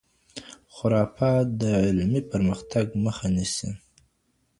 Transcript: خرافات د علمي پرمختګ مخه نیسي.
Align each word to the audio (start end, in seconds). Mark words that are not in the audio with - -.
خرافات 0.75 1.45
د 1.61 1.63
علمي 1.85 2.21
پرمختګ 2.31 2.85
مخه 3.05 3.27
نیسي. 3.35 3.69